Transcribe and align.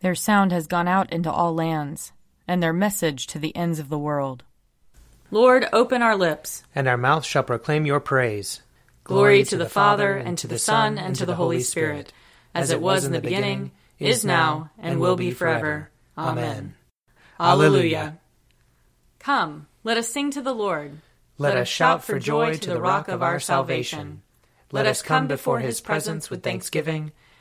Their 0.00 0.14
sound 0.14 0.52
has 0.52 0.66
gone 0.66 0.88
out 0.88 1.12
into 1.12 1.30
all 1.30 1.54
lands, 1.54 2.12
and 2.46 2.62
their 2.62 2.72
message 2.72 3.26
to 3.28 3.38
the 3.38 3.54
ends 3.56 3.78
of 3.78 3.88
the 3.88 3.98
world. 3.98 4.44
Lord, 5.30 5.68
open 5.72 6.02
our 6.02 6.16
lips, 6.16 6.62
and 6.74 6.88
our 6.88 6.96
mouth 6.96 7.24
shall 7.24 7.42
proclaim 7.42 7.84
your 7.84 8.00
praise. 8.00 8.62
Glory 9.04 9.42
to 9.44 9.56
the 9.56 9.68
Father, 9.68 10.16
and 10.16 10.38
to 10.38 10.46
the 10.46 10.58
Son, 10.58 10.98
and 10.98 11.16
to 11.16 11.26
the 11.26 11.34
Holy 11.34 11.60
Spirit, 11.60 12.12
as 12.54 12.70
it 12.70 12.80
was 12.80 13.04
in 13.04 13.12
the 13.12 13.20
beginning, 13.20 13.72
is 13.98 14.24
now, 14.24 14.70
and 14.78 15.00
will 15.00 15.16
be 15.16 15.30
forever. 15.32 15.90
Amen. 16.16 16.74
Alleluia. 17.38 18.18
Come, 19.18 19.66
let 19.84 19.96
us 19.96 20.08
sing 20.08 20.30
to 20.30 20.42
the 20.42 20.54
Lord. 20.54 20.98
Let 21.36 21.56
us 21.56 21.68
shout 21.68 22.04
for 22.04 22.18
joy 22.18 22.56
to 22.56 22.70
the 22.70 22.80
rock 22.80 23.08
of 23.08 23.22
our 23.22 23.40
salvation. 23.40 24.22
Let 24.72 24.86
us 24.86 25.02
come 25.02 25.26
before 25.26 25.60
his 25.60 25.80
presence 25.80 26.30
with 26.30 26.42
thanksgiving, 26.42 27.12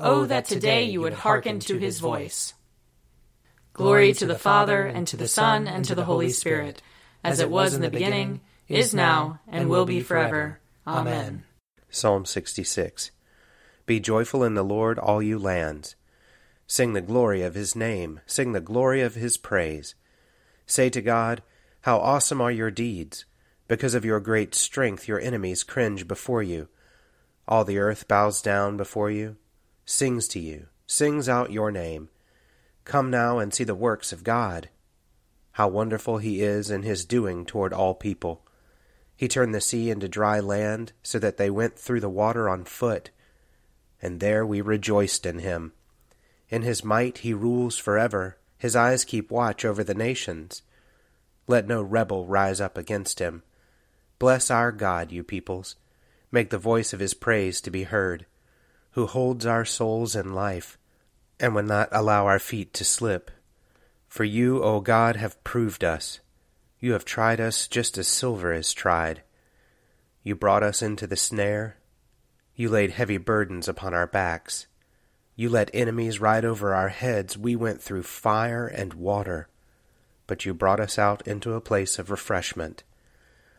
Oh, 0.00 0.26
that 0.26 0.44
today 0.44 0.84
you 0.84 1.00
would 1.00 1.12
hearken 1.12 1.58
to 1.60 1.76
his 1.76 1.98
voice. 1.98 2.54
Glory 3.72 4.12
to 4.12 4.26
the 4.26 4.38
Father, 4.38 4.86
and 4.86 5.06
to 5.08 5.16
the 5.16 5.28
Son, 5.28 5.66
and 5.66 5.84
to 5.84 5.94
the 5.94 6.04
Holy 6.04 6.30
Spirit, 6.30 6.82
as 7.24 7.40
it 7.40 7.50
was 7.50 7.74
in 7.74 7.80
the 7.80 7.90
beginning, 7.90 8.40
is 8.68 8.94
now, 8.94 9.40
and 9.48 9.68
will 9.68 9.86
be 9.86 10.00
forever. 10.00 10.60
Amen. 10.86 11.44
Psalm 11.90 12.24
66 12.24 13.10
Be 13.86 13.98
joyful 13.98 14.44
in 14.44 14.54
the 14.54 14.62
Lord, 14.62 14.98
all 14.98 15.22
you 15.22 15.38
lands. 15.38 15.96
Sing 16.66 16.92
the 16.92 17.00
glory 17.00 17.42
of 17.42 17.54
his 17.54 17.74
name, 17.74 18.20
sing 18.26 18.52
the 18.52 18.60
glory 18.60 19.00
of 19.00 19.14
his 19.14 19.36
praise. 19.36 19.94
Say 20.66 20.90
to 20.90 21.00
God, 21.00 21.42
How 21.82 21.98
awesome 21.98 22.40
are 22.40 22.52
your 22.52 22.70
deeds! 22.70 23.24
Because 23.66 23.94
of 23.94 24.04
your 24.04 24.20
great 24.20 24.54
strength, 24.54 25.08
your 25.08 25.20
enemies 25.20 25.64
cringe 25.64 26.06
before 26.06 26.42
you. 26.42 26.68
All 27.46 27.64
the 27.64 27.78
earth 27.78 28.06
bows 28.06 28.42
down 28.42 28.76
before 28.76 29.10
you, 29.10 29.36
sings 29.90 30.28
to 30.28 30.38
you, 30.38 30.66
sings 30.86 31.30
out 31.30 31.50
your 31.50 31.70
name. 31.70 32.10
Come 32.84 33.10
now 33.10 33.38
and 33.38 33.54
see 33.54 33.64
the 33.64 33.74
works 33.74 34.12
of 34.12 34.22
God. 34.22 34.68
How 35.52 35.66
wonderful 35.66 36.18
he 36.18 36.42
is 36.42 36.70
in 36.70 36.82
his 36.82 37.06
doing 37.06 37.46
toward 37.46 37.72
all 37.72 37.94
people. 37.94 38.42
He 39.16 39.28
turned 39.28 39.54
the 39.54 39.62
sea 39.62 39.88
into 39.90 40.06
dry 40.06 40.40
land, 40.40 40.92
so 41.02 41.18
that 41.18 41.38
they 41.38 41.48
went 41.48 41.78
through 41.78 42.00
the 42.00 42.10
water 42.10 42.50
on 42.50 42.64
foot. 42.64 43.08
And 44.02 44.20
there 44.20 44.44
we 44.44 44.60
rejoiced 44.60 45.24
in 45.24 45.38
him. 45.38 45.72
In 46.50 46.60
his 46.60 46.84
might 46.84 47.18
he 47.18 47.32
rules 47.32 47.78
forever. 47.78 48.36
His 48.58 48.76
eyes 48.76 49.06
keep 49.06 49.30
watch 49.30 49.64
over 49.64 49.82
the 49.82 49.94
nations. 49.94 50.60
Let 51.46 51.66
no 51.66 51.80
rebel 51.80 52.26
rise 52.26 52.60
up 52.60 52.76
against 52.76 53.20
him. 53.20 53.42
Bless 54.18 54.50
our 54.50 54.70
God, 54.70 55.12
you 55.12 55.24
peoples. 55.24 55.76
Make 56.30 56.50
the 56.50 56.58
voice 56.58 56.92
of 56.92 57.00
his 57.00 57.14
praise 57.14 57.62
to 57.62 57.70
be 57.70 57.84
heard, 57.84 58.26
who 58.98 59.06
holds 59.06 59.46
our 59.46 59.64
souls 59.64 60.16
in 60.16 60.34
life, 60.34 60.76
and 61.38 61.54
will 61.54 61.62
not 61.62 61.88
allow 61.92 62.26
our 62.26 62.40
feet 62.40 62.74
to 62.74 62.84
slip. 62.84 63.30
For 64.08 64.24
you, 64.24 64.60
O 64.60 64.80
God, 64.80 65.14
have 65.14 65.44
proved 65.44 65.84
us. 65.84 66.18
You 66.80 66.94
have 66.94 67.04
tried 67.04 67.40
us 67.40 67.68
just 67.68 67.96
as 67.96 68.08
silver 68.08 68.52
is 68.52 68.72
tried. 68.72 69.22
You 70.24 70.34
brought 70.34 70.64
us 70.64 70.82
into 70.82 71.06
the 71.06 71.14
snare. 71.14 71.76
You 72.56 72.70
laid 72.70 72.90
heavy 72.90 73.18
burdens 73.18 73.68
upon 73.68 73.94
our 73.94 74.08
backs. 74.08 74.66
You 75.36 75.48
let 75.48 75.70
enemies 75.72 76.20
ride 76.20 76.44
over 76.44 76.74
our 76.74 76.88
heads. 76.88 77.38
We 77.38 77.54
went 77.54 77.80
through 77.80 78.02
fire 78.02 78.66
and 78.66 78.94
water. 78.94 79.46
But 80.26 80.44
you 80.44 80.54
brought 80.54 80.80
us 80.80 80.98
out 80.98 81.24
into 81.24 81.52
a 81.52 81.60
place 81.60 82.00
of 82.00 82.10
refreshment. 82.10 82.82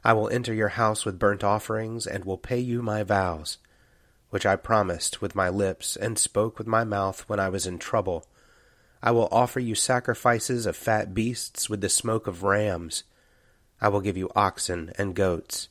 I 0.03 0.12
will 0.12 0.28
enter 0.28 0.53
your 0.53 0.68
house 0.68 1.06
with 1.06 1.18
burnt 1.18 1.46
offerings, 1.46 2.06
and 2.06 2.25
will 2.25 2.38
pay 2.38 2.59
you 2.59 2.81
my 2.81 3.03
vows, 3.03 3.58
which 4.29 4.45
I 4.45 4.56
promised 4.56 5.22
with 5.22 5.35
my 5.35 5.50
lips 5.50 5.95
and 5.95 6.17
spoke 6.17 6.57
with 6.57 6.67
my 6.67 6.84
mouth 6.84 7.22
when 7.28 7.40
I 7.40 7.50
was 7.50 7.66
in 7.66 7.79
trouble. 7.79 8.25
I 9.01 9.12
will 9.12 9.29
offer 9.31 9.59
you 9.59 9.75
sacrifices 9.75 10.66
of 10.66 10.75
fat 10.75 11.13
beasts 11.13 11.69
with 11.69 11.81
the 11.81 11.90
smoke 11.90 12.28
of 12.28 12.44
rams. 12.44 13.03
I 13.81 13.88
will 13.88 14.01
give 14.01 14.17
you 14.17 14.29
oxen 14.35 14.91
and 14.97 15.16
goats. 15.16 15.69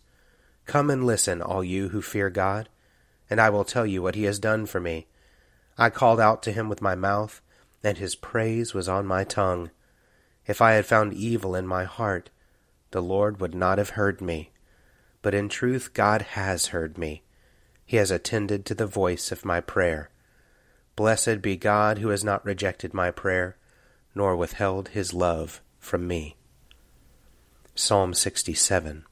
Come 0.67 0.91
and 0.91 1.05
listen, 1.05 1.41
all 1.43 1.63
you 1.63 1.91
who 1.91 2.03
fear 2.03 2.31
God, 2.31 2.69
and 3.31 3.41
I 3.41 3.51
will 3.51 3.65
tell 3.65 3.87
you 3.87 4.03
what 4.03 4.15
he 4.15 4.25
has 4.25 4.39
done 4.39 4.67
for 4.67 4.81
me. 4.81 5.07
I 5.77 5.91
called 5.91 6.21
out 6.21 6.43
to 6.45 6.53
him 6.53 6.69
with 6.69 6.83
my 6.83 6.95
mouth, 6.95 7.41
and 7.85 7.99
his 7.99 8.17
praise 8.17 8.75
was 8.75 8.89
on 8.89 9.07
my 9.07 9.25
tongue. 9.25 9.71
If 10.47 10.61
I 10.61 10.73
had 10.73 10.87
found 10.87 11.13
evil 11.13 11.55
in 11.55 11.67
my 11.67 11.85
heart, 11.85 12.31
the 12.91 13.03
Lord 13.03 13.41
would 13.41 13.55
not 13.55 13.79
have 13.79 13.91
heard 13.91 14.21
me. 14.21 14.51
But 15.21 15.35
in 15.35 15.49
truth, 15.49 15.93
God 15.93 16.23
has 16.23 16.67
heard 16.67 16.97
me. 16.97 17.23
He 17.89 17.97
has 17.97 18.11
attended 18.11 18.67
to 18.67 18.75
the 18.75 18.87
voice 18.87 19.33
of 19.33 19.47
my 19.47 19.63
prayer. 19.63 20.11
Blessed 20.95 21.41
be 21.41 21.57
God 21.57 21.97
who 21.97 22.11
has 22.11 22.23
not 22.23 22.45
rejected 22.45 22.93
my 22.93 23.11
prayer, 23.11 23.57
nor 24.15 24.37
withheld 24.37 24.89
his 24.89 25.15
love 25.15 25.63
from 25.79 26.07
me. 26.07 26.37
Psalm 27.75 28.13
67 28.13 29.07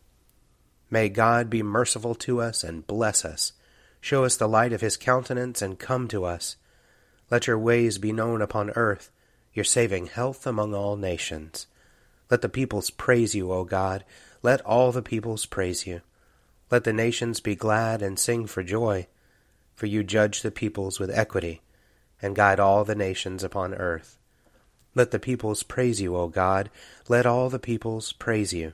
May 0.90 1.08
God 1.08 1.48
be 1.48 1.62
merciful 1.62 2.14
to 2.16 2.42
us 2.42 2.62
and 2.62 2.86
bless 2.86 3.24
us, 3.24 3.54
show 4.02 4.24
us 4.24 4.36
the 4.36 4.46
light 4.46 4.74
of 4.74 4.82
his 4.82 4.98
countenance, 4.98 5.62
and 5.62 5.78
come 5.78 6.06
to 6.08 6.26
us. 6.26 6.56
Let 7.30 7.46
your 7.46 7.58
ways 7.58 7.96
be 7.96 8.12
known 8.12 8.42
upon 8.42 8.68
earth, 8.72 9.10
your 9.54 9.64
saving 9.64 10.08
health 10.08 10.46
among 10.46 10.74
all 10.74 10.96
nations. 10.96 11.66
Let 12.30 12.42
the 12.42 12.50
peoples 12.50 12.90
praise 12.90 13.34
you, 13.34 13.50
O 13.52 13.64
God. 13.64 14.04
Let 14.42 14.60
all 14.66 14.92
the 14.92 15.00
peoples 15.00 15.46
praise 15.46 15.86
you. 15.86 16.02
Let 16.70 16.84
the 16.84 16.92
nations 16.92 17.40
be 17.40 17.54
glad 17.54 18.02
and 18.02 18.18
sing 18.18 18.46
for 18.46 18.62
joy, 18.62 19.06
for 19.74 19.86
you 19.86 20.02
judge 20.02 20.42
the 20.42 20.50
peoples 20.50 20.98
with 20.98 21.10
equity 21.10 21.62
and 22.20 22.34
guide 22.34 22.58
all 22.58 22.84
the 22.84 22.94
nations 22.94 23.44
upon 23.44 23.74
earth. 23.74 24.18
Let 24.94 25.10
the 25.10 25.18
peoples 25.18 25.62
praise 25.62 26.00
you, 26.00 26.16
O 26.16 26.28
God. 26.28 26.70
Let 27.08 27.26
all 27.26 27.50
the 27.50 27.58
peoples 27.58 28.12
praise 28.12 28.52
you. 28.52 28.72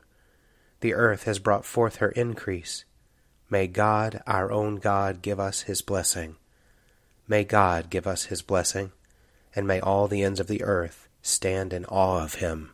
The 0.81 0.95
earth 0.95 1.25
has 1.25 1.39
brought 1.39 1.65
forth 1.65 1.97
her 1.97 2.11
increase. 2.11 2.85
May 3.51 3.67
God, 3.67 4.23
our 4.27 4.51
own 4.51 4.77
God, 4.77 5.21
give 5.21 5.39
us 5.39 5.63
his 5.63 5.83
blessing. 5.83 6.37
May 7.29 7.45
God 7.45 7.91
give 7.91 8.07
us 8.07 8.27
his 8.27 8.41
blessing, 8.41 8.93
and 9.55 9.67
may 9.67 9.81
all 9.81 10.09
the 10.09 10.23
ends 10.23 10.41
of 10.41 10.47
the 10.47 10.63
earth 10.63 11.09
stand 11.23 11.73
in 11.73 11.85
awe 11.87 12.23
of 12.23 12.37
him. 12.37 12.71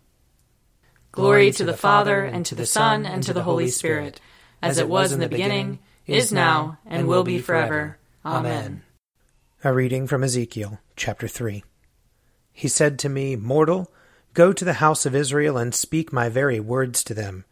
Glory 1.10 1.50
to 1.52 1.64
the 1.64 1.76
Father, 1.76 2.24
and 2.24 2.46
to 2.46 2.54
the 2.54 2.66
Son, 2.66 3.04
and 3.04 3.22
to 3.22 3.32
the 3.32 3.42
Holy 3.42 3.68
Spirit, 3.68 4.20
as 4.62 4.78
it 4.78 4.88
was 4.88 5.12
in 5.12 5.20
the 5.20 5.28
beginning, 5.28 5.78
is 6.06 6.32
now, 6.32 6.78
and 6.86 7.06
will 7.06 7.24
be 7.24 7.38
forever. 7.38 7.98
Amen. 8.24 8.82
A 9.64 9.72
reading 9.72 10.06
from 10.06 10.22
Ezekiel, 10.22 10.78
chapter 10.96 11.28
3. 11.28 11.64
He 12.52 12.68
said 12.68 12.98
to 13.00 13.08
me, 13.08 13.36
Mortal, 13.36 13.90
go 14.34 14.52
to 14.52 14.64
the 14.64 14.74
house 14.74 15.06
of 15.06 15.14
Israel 15.14 15.56
and 15.56 15.74
speak 15.74 16.12
my 16.12 16.28
very 16.28 16.60
words 16.60 17.04
to 17.04 17.14
them. 17.14 17.44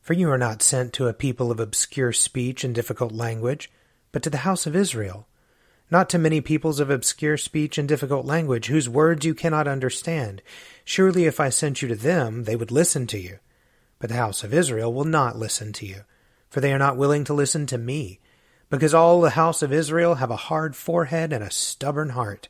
For 0.00 0.12
you 0.12 0.30
are 0.30 0.38
not 0.38 0.62
sent 0.62 0.92
to 0.94 1.08
a 1.08 1.14
people 1.14 1.50
of 1.50 1.58
obscure 1.58 2.12
speech 2.12 2.64
and 2.64 2.74
difficult 2.74 3.12
language, 3.12 3.70
but 4.12 4.22
to 4.22 4.30
the 4.30 4.38
house 4.38 4.66
of 4.66 4.76
Israel. 4.76 5.26
Not 5.90 6.10
to 6.10 6.18
many 6.18 6.40
peoples 6.40 6.80
of 6.80 6.90
obscure 6.90 7.36
speech 7.36 7.78
and 7.78 7.88
difficult 7.88 8.26
language, 8.26 8.66
whose 8.66 8.88
words 8.88 9.24
you 9.24 9.34
cannot 9.34 9.68
understand. 9.68 10.42
Surely 10.84 11.24
if 11.24 11.40
I 11.40 11.48
sent 11.48 11.82
you 11.82 11.88
to 11.88 11.96
them, 11.96 12.44
they 12.44 12.56
would 12.56 12.70
listen 12.70 13.06
to 13.08 13.18
you. 13.18 13.38
But 13.98 14.10
the 14.10 14.16
house 14.16 14.44
of 14.44 14.52
Israel 14.52 14.92
will 14.92 15.04
not 15.04 15.38
listen 15.38 15.72
to 15.74 15.86
you, 15.86 16.02
for 16.54 16.60
they 16.60 16.72
are 16.72 16.78
not 16.78 16.96
willing 16.96 17.24
to 17.24 17.34
listen 17.34 17.66
to 17.66 17.76
me 17.76 18.20
because 18.70 18.94
all 18.94 19.20
the 19.20 19.30
house 19.30 19.60
of 19.60 19.72
Israel 19.72 20.14
have 20.14 20.30
a 20.30 20.36
hard 20.36 20.76
forehead 20.76 21.32
and 21.32 21.42
a 21.42 21.50
stubborn 21.50 22.10
heart. 22.10 22.48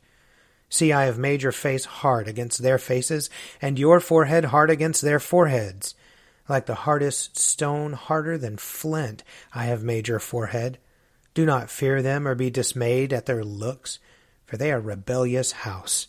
See, 0.69 0.93
I 0.93 1.07
have 1.07 1.17
made 1.17 1.41
your 1.41 1.53
face 1.53 1.87
hard 1.87 2.29
against 2.29 2.63
their 2.63 2.77
faces, 2.77 3.31
and 3.63 3.79
your 3.79 4.01
forehead 4.01 4.45
hard 4.45 4.69
against 4.69 5.01
their 5.01 5.19
foreheads. 5.19 5.95
Like 6.51 6.67
the 6.67 6.75
hardest 6.75 7.39
stone, 7.39 7.95
harder 7.95 8.37
than 8.37 8.59
flint, 8.59 9.25
I 9.55 9.65
have 9.65 9.83
made 9.83 10.07
your 10.07 10.21
forehead. 10.21 10.77
Do 11.33 11.47
not 11.47 11.71
fear 11.71 12.03
them 12.03 12.29
or 12.29 12.35
be 12.35 12.51
dismayed 12.51 13.11
at 13.11 13.25
their 13.25 13.43
looks, 13.43 14.01
for 14.45 14.59
they 14.59 14.71
are 14.71 14.77
a 14.77 14.83
rebellious 14.83 15.53
house. 15.53 16.09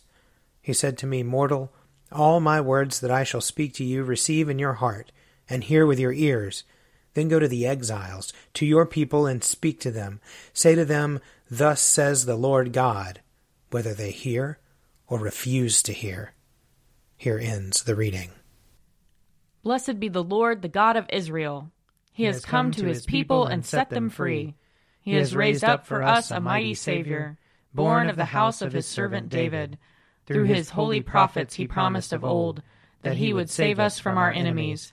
He 0.60 0.74
said 0.74 0.98
to 0.98 1.06
me, 1.06 1.22
Mortal, 1.22 1.72
all 2.12 2.40
my 2.40 2.60
words 2.60 3.00
that 3.00 3.10
I 3.10 3.24
shall 3.24 3.40
speak 3.40 3.72
to 3.76 3.84
you 3.84 4.04
receive 4.04 4.50
in 4.50 4.58
your 4.58 4.74
heart, 4.74 5.12
and 5.48 5.64
hear 5.64 5.86
with 5.86 5.98
your 5.98 6.12
ears 6.12 6.62
then 7.16 7.28
go 7.28 7.38
to 7.38 7.48
the 7.48 7.66
exiles, 7.66 8.30
to 8.52 8.66
your 8.66 8.84
people, 8.84 9.26
and 9.26 9.42
speak 9.42 9.80
to 9.80 9.90
them. 9.90 10.20
Say 10.52 10.74
to 10.74 10.84
them, 10.84 11.18
Thus 11.50 11.80
says 11.80 12.26
the 12.26 12.36
Lord 12.36 12.74
God, 12.74 13.22
whether 13.70 13.94
they 13.94 14.10
hear 14.10 14.58
or 15.08 15.18
refuse 15.18 15.82
to 15.84 15.94
hear. 15.94 16.34
Here 17.16 17.38
ends 17.38 17.84
the 17.84 17.96
reading. 17.96 18.32
Blessed 19.62 19.98
be 19.98 20.10
the 20.10 20.22
Lord, 20.22 20.60
the 20.60 20.68
God 20.68 20.96
of 20.96 21.06
Israel. 21.08 21.70
He 22.12 22.24
has 22.24 22.44
come 22.44 22.70
to 22.72 22.84
his 22.84 23.06
people 23.06 23.46
and 23.46 23.64
set 23.64 23.88
them 23.88 24.10
free. 24.10 24.54
He 25.00 25.14
has 25.14 25.34
raised 25.34 25.64
up 25.64 25.86
for 25.86 26.02
us 26.02 26.30
a 26.30 26.38
mighty 26.38 26.74
Savior, 26.74 27.38
born 27.72 28.10
of 28.10 28.16
the 28.16 28.26
house 28.26 28.60
of 28.60 28.74
his 28.74 28.86
servant 28.86 29.30
David. 29.30 29.78
Through 30.26 30.44
his 30.44 30.68
holy 30.68 31.00
prophets 31.00 31.54
he 31.54 31.66
promised 31.66 32.12
of 32.12 32.24
old 32.24 32.62
that 33.00 33.16
he 33.16 33.32
would 33.32 33.48
save 33.48 33.78
us 33.80 33.98
from 33.98 34.18
our 34.18 34.30
enemies, 34.30 34.92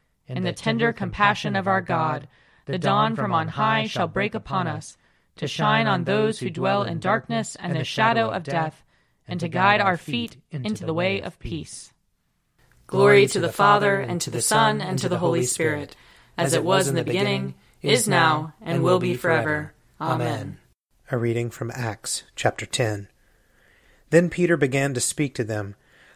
In 0.27 0.43
the 0.43 0.53
tender 0.53 0.93
compassion 0.93 1.55
of 1.55 1.67
our 1.67 1.81
God, 1.81 2.27
the 2.65 2.77
dawn 2.77 3.15
from 3.15 3.33
on 3.33 3.49
high 3.49 3.87
shall 3.87 4.07
break 4.07 4.33
upon 4.35 4.67
us, 4.67 4.97
to 5.37 5.47
shine 5.47 5.87
on 5.87 6.03
those 6.03 6.39
who 6.39 6.49
dwell 6.49 6.83
in 6.83 6.99
darkness 6.99 7.57
and 7.59 7.75
the 7.75 7.83
shadow 7.83 8.29
of 8.29 8.43
death, 8.43 8.83
and 9.27 9.39
to 9.39 9.47
guide 9.47 9.81
our 9.81 9.97
feet 9.97 10.37
into 10.51 10.85
the 10.85 10.93
way 10.93 11.21
of 11.21 11.39
peace. 11.39 11.93
Glory 12.87 13.25
to 13.27 13.39
the 13.39 13.51
Father, 13.51 13.99
and 13.99 14.19
to 14.21 14.29
the 14.29 14.41
Son, 14.41 14.81
and 14.81 14.99
to 14.99 15.09
the 15.09 15.19
Holy 15.19 15.43
Spirit, 15.43 15.95
as 16.37 16.53
it 16.53 16.63
was 16.63 16.87
in 16.87 16.95
the 16.95 17.03
beginning, 17.03 17.55
is 17.81 18.07
now, 18.07 18.53
and 18.61 18.83
will 18.83 18.99
be 18.99 19.15
forever. 19.15 19.73
Amen. 19.99 20.59
A 21.09 21.17
reading 21.17 21.49
from 21.49 21.71
Acts 21.73 22.23
chapter 22.35 22.65
10. 22.65 23.07
Then 24.11 24.29
Peter 24.29 24.57
began 24.57 24.93
to 24.93 24.99
speak 24.99 25.33
to 25.35 25.43
them. 25.43 25.75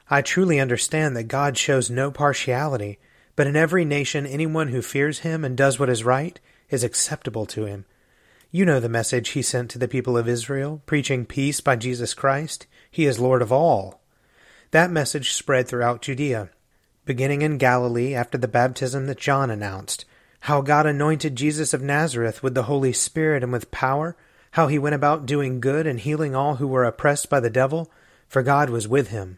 I 0.09 0.21
truly 0.21 0.59
understand 0.59 1.15
that 1.15 1.23
God 1.23 1.57
shows 1.57 1.89
no 1.89 2.11
partiality, 2.11 2.99
but 3.35 3.47
in 3.47 3.55
every 3.55 3.85
nation 3.85 4.25
anyone 4.25 4.69
who 4.69 4.81
fears 4.81 5.19
him 5.19 5.43
and 5.43 5.57
does 5.57 5.79
what 5.79 5.89
is 5.89 6.03
right 6.03 6.39
is 6.69 6.83
acceptable 6.83 7.45
to 7.45 7.65
him. 7.65 7.85
You 8.51 8.65
know 8.65 8.79
the 8.79 8.89
message 8.89 9.29
he 9.29 9.41
sent 9.41 9.69
to 9.71 9.79
the 9.79 9.87
people 9.87 10.17
of 10.17 10.29
Israel, 10.29 10.81
preaching 10.85 11.25
peace 11.25 11.59
by 11.59 11.75
Jesus 11.75 12.13
Christ. 12.13 12.67
He 12.89 13.05
is 13.05 13.19
Lord 13.19 13.41
of 13.41 13.51
all. 13.51 14.01
That 14.71 14.91
message 14.91 15.33
spread 15.33 15.67
throughout 15.67 16.01
Judea, 16.01 16.49
beginning 17.05 17.41
in 17.41 17.57
Galilee 17.57 18.15
after 18.15 18.37
the 18.37 18.47
baptism 18.47 19.07
that 19.07 19.19
John 19.19 19.49
announced, 19.49 20.05
how 20.41 20.61
God 20.61 20.85
anointed 20.85 21.35
Jesus 21.35 21.73
of 21.73 21.81
Nazareth 21.81 22.41
with 22.41 22.55
the 22.55 22.63
Holy 22.63 22.93
Spirit 22.93 23.43
and 23.43 23.51
with 23.51 23.71
power, 23.71 24.15
how 24.51 24.67
he 24.67 24.79
went 24.79 24.95
about 24.95 25.25
doing 25.25 25.59
good 25.59 25.85
and 25.85 25.99
healing 25.99 26.33
all 26.33 26.55
who 26.55 26.67
were 26.67 26.85
oppressed 26.85 27.29
by 27.29 27.39
the 27.39 27.49
devil, 27.49 27.91
for 28.27 28.41
God 28.41 28.69
was 28.69 28.87
with 28.87 29.09
him. 29.09 29.37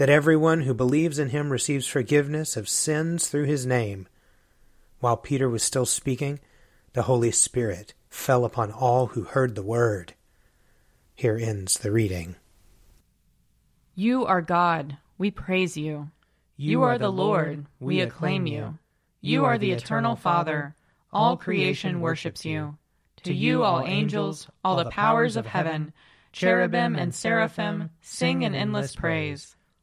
that 0.00 0.08
everyone 0.08 0.62
who 0.62 0.72
believes 0.72 1.18
in 1.18 1.28
him 1.28 1.52
receives 1.52 1.86
forgiveness 1.86 2.56
of 2.56 2.66
sins 2.66 3.28
through 3.28 3.44
his 3.44 3.66
name. 3.66 4.08
While 5.00 5.18
Peter 5.18 5.46
was 5.46 5.62
still 5.62 5.84
speaking, 5.84 6.40
the 6.94 7.02
Holy 7.02 7.30
Spirit 7.30 7.92
fell 8.08 8.46
upon 8.46 8.72
all 8.72 9.08
who 9.08 9.24
heard 9.24 9.54
the 9.54 9.62
word. 9.62 10.14
Here 11.14 11.38
ends 11.38 11.74
the 11.74 11.92
reading. 11.92 12.36
You 13.94 14.24
are 14.24 14.40
God, 14.40 14.96
we 15.18 15.30
praise 15.30 15.76
you. 15.76 16.10
You 16.56 16.80
are 16.80 16.96
the 16.96 17.12
Lord, 17.12 17.66
we 17.78 18.00
acclaim 18.00 18.46
you. 18.46 18.78
You 19.20 19.44
are 19.44 19.58
the 19.58 19.72
eternal 19.72 20.16
Father, 20.16 20.74
all 21.12 21.36
creation 21.36 22.00
worships 22.00 22.46
you. 22.46 22.78
To 23.24 23.34
you, 23.34 23.64
all 23.64 23.84
angels, 23.84 24.48
all 24.64 24.76
the 24.76 24.88
powers 24.88 25.36
of 25.36 25.44
heaven, 25.44 25.92
cherubim 26.32 26.96
and 26.96 27.14
seraphim, 27.14 27.90
sing 28.00 28.46
an 28.46 28.54
endless 28.54 28.96
praise. 28.96 29.56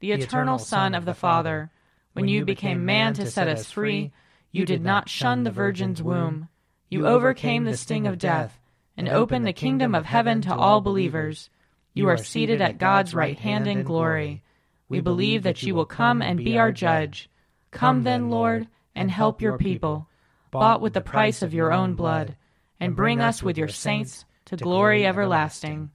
the 0.00 0.12
eternal 0.12 0.58
Son 0.58 0.94
of 0.94 1.04
the 1.04 1.14
Father. 1.14 1.70
When 2.14 2.26
you 2.26 2.44
became 2.44 2.84
man 2.84 3.14
to 3.14 3.30
set 3.30 3.48
us 3.48 3.70
free, 3.70 4.12
you 4.50 4.64
did 4.64 4.82
not 4.82 5.08
shun 5.08 5.44
the 5.44 5.50
Virgin's 5.50 6.02
womb. 6.02 6.48
You 6.88 7.06
overcame 7.06 7.64
the 7.64 7.76
sting 7.76 8.06
of 8.06 8.18
death 8.18 8.58
and 8.96 9.08
opened 9.08 9.46
the 9.46 9.52
kingdom 9.52 9.94
of 9.94 10.06
heaven 10.06 10.40
to 10.42 10.54
all 10.54 10.80
believers. 10.80 11.50
You 11.94 12.08
are 12.08 12.16
seated 12.16 12.60
at 12.60 12.78
God's 12.78 13.14
right 13.14 13.38
hand 13.38 13.68
in 13.68 13.82
glory. 13.82 14.42
We 14.88 15.00
believe 15.00 15.42
that 15.44 15.62
you 15.62 15.74
will 15.74 15.84
come 15.84 16.20
and 16.20 16.42
be 16.42 16.58
our 16.58 16.72
judge. 16.72 17.30
Come 17.70 18.02
then, 18.02 18.30
Lord, 18.30 18.66
and 18.94 19.10
help 19.10 19.40
your 19.40 19.56
people, 19.56 20.08
bought 20.50 20.80
with 20.80 20.94
the 20.94 21.00
price 21.00 21.42
of 21.42 21.54
your 21.54 21.72
own 21.72 21.94
blood, 21.94 22.36
and 22.80 22.96
bring 22.96 23.20
us 23.20 23.42
with 23.42 23.56
your 23.56 23.68
saints 23.68 24.24
to 24.46 24.56
glory 24.56 25.06
everlasting. 25.06 25.90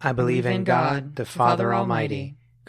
I 0.00 0.12
believe 0.12 0.44
in 0.44 0.64
God, 0.64 1.16
the 1.16 1.24
Father 1.24 1.72
Almighty 1.72 2.36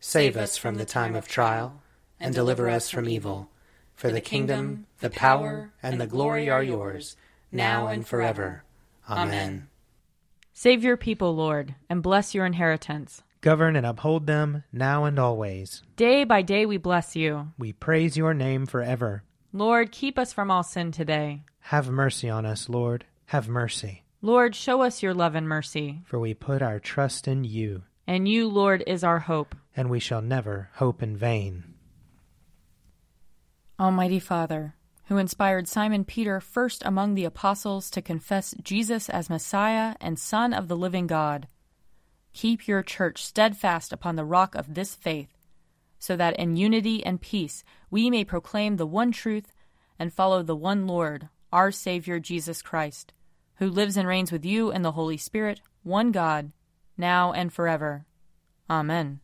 Save 0.00 0.36
us 0.36 0.56
from 0.56 0.76
the 0.76 0.84
time 0.84 1.14
of 1.14 1.28
trial, 1.28 1.82
and 2.20 2.34
deliver 2.34 2.68
us 2.68 2.90
from 2.90 3.08
evil. 3.08 3.50
For 3.94 4.10
the 4.10 4.20
kingdom, 4.20 4.86
the 5.00 5.10
power, 5.10 5.72
and 5.82 6.00
the 6.00 6.06
glory 6.06 6.48
are 6.48 6.62
yours, 6.62 7.16
now 7.50 7.88
and 7.88 8.06
forever. 8.06 8.62
Amen. 9.08 9.68
Save 10.52 10.84
your 10.84 10.96
people, 10.96 11.34
Lord, 11.34 11.74
and 11.88 12.02
bless 12.02 12.34
your 12.34 12.46
inheritance. 12.46 13.22
Govern 13.40 13.76
and 13.76 13.86
uphold 13.86 14.26
them 14.26 14.64
now 14.72 15.04
and 15.04 15.18
always. 15.18 15.82
Day 15.96 16.24
by 16.24 16.42
day 16.42 16.66
we 16.66 16.76
bless 16.76 17.14
you. 17.14 17.52
We 17.56 17.72
praise 17.72 18.16
your 18.16 18.34
name 18.34 18.66
forever. 18.66 19.22
Lord, 19.52 19.92
keep 19.92 20.18
us 20.18 20.32
from 20.32 20.50
all 20.50 20.64
sin 20.64 20.90
today. 20.92 21.42
Have 21.60 21.88
mercy 21.88 22.28
on 22.28 22.44
us, 22.44 22.68
Lord. 22.68 23.04
Have 23.26 23.48
mercy. 23.48 24.02
Lord, 24.20 24.56
show 24.56 24.82
us 24.82 25.02
your 25.02 25.14
love 25.14 25.34
and 25.36 25.48
mercy. 25.48 26.02
For 26.04 26.18
we 26.18 26.34
put 26.34 26.62
our 26.62 26.80
trust 26.80 27.28
in 27.28 27.44
you. 27.44 27.82
And 28.06 28.26
you, 28.26 28.48
Lord, 28.48 28.82
is 28.86 29.04
our 29.04 29.20
hope. 29.20 29.54
And 29.78 29.88
we 29.88 30.00
shall 30.00 30.20
never 30.20 30.70
hope 30.74 31.04
in 31.04 31.16
vain. 31.16 31.62
Almighty 33.78 34.18
Father, 34.18 34.74
who 35.04 35.18
inspired 35.18 35.68
Simon 35.68 36.04
Peter 36.04 36.40
first 36.40 36.82
among 36.84 37.14
the 37.14 37.24
apostles 37.24 37.88
to 37.90 38.02
confess 38.02 38.56
Jesus 38.60 39.08
as 39.08 39.30
Messiah 39.30 39.94
and 40.00 40.18
Son 40.18 40.52
of 40.52 40.66
the 40.66 40.76
living 40.76 41.06
God, 41.06 41.46
keep 42.32 42.66
your 42.66 42.82
church 42.82 43.24
steadfast 43.24 43.92
upon 43.92 44.16
the 44.16 44.24
rock 44.24 44.56
of 44.56 44.74
this 44.74 44.96
faith 44.96 45.38
so 46.00 46.16
that 46.16 46.36
in 46.40 46.56
unity 46.56 47.06
and 47.06 47.20
peace 47.20 47.62
we 47.88 48.10
may 48.10 48.24
proclaim 48.24 48.78
the 48.78 48.86
one 48.86 49.12
truth 49.12 49.52
and 49.96 50.12
follow 50.12 50.42
the 50.42 50.56
one 50.56 50.88
Lord, 50.88 51.28
our 51.52 51.70
Savior 51.70 52.18
Jesus 52.18 52.62
Christ, 52.62 53.12
who 53.58 53.68
lives 53.68 53.96
and 53.96 54.08
reigns 54.08 54.32
with 54.32 54.44
you 54.44 54.72
in 54.72 54.82
the 54.82 54.98
Holy 54.98 55.18
Spirit, 55.18 55.60
one 55.84 56.10
God, 56.10 56.50
now 56.96 57.32
and 57.32 57.52
forever. 57.52 58.06
Amen. 58.68 59.20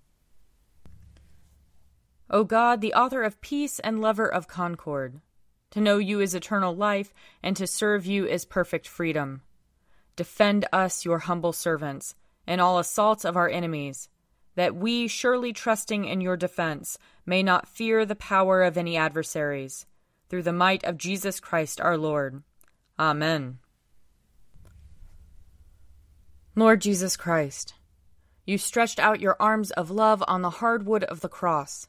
O 2.31 2.45
God, 2.45 2.81
the 2.81 2.95
author 2.95 3.23
of 3.23 3.41
peace 3.41 3.79
and 3.81 4.01
lover 4.01 4.27
of 4.27 4.49
concord, 4.49 5.21
to 5.71 5.81
know 5.81 5.99
you 5.99 6.21
is 6.21 6.35
eternal 6.35 6.75
life, 6.75 7.13
and 7.43 7.57
to 7.57 7.67
serve 7.67 8.07
you 8.07 8.27
is 8.27 8.45
perfect 8.45 8.89
freedom. 8.89 9.43
Defend 10.17 10.67
us, 10.73 11.05
your 11.05 11.19
humble 11.21 11.53
servants, 11.53 12.15
in 12.47 12.61
all 12.61 12.79
assaults 12.79 13.25
of 13.25 13.37
our 13.37 13.49
enemies 13.49 14.09
that 14.55 14.75
we, 14.75 15.09
surely 15.09 15.53
trusting 15.53 16.05
in 16.05 16.21
your 16.21 16.37
defense, 16.37 16.99
may 17.27 17.43
not 17.43 17.69
fear 17.69 18.07
the 18.07 18.15
power 18.15 18.63
of 18.63 18.77
any 18.77 18.97
adversaries. 18.97 19.87
Through 20.29 20.43
the 20.43 20.53
might 20.53 20.85
of 20.85 20.97
Jesus 20.97 21.41
Christ 21.41 21.81
our 21.81 21.99
Lord. 21.99 22.43
Amen. 22.99 23.59
Lord 26.57 26.81
Jesus 26.81 27.17
Christ, 27.17 27.75
you 28.47 28.59
stretched 28.59 29.01
out 29.01 29.21
your 29.21 29.37
arms 29.41 29.73
of 29.73 29.91
love 29.91 30.23
on 30.29 30.43
the 30.43 30.51
hard 30.51 30.87
wood 30.87 31.03
of 31.05 31.21
the 31.21 31.29
cross, 31.29 31.89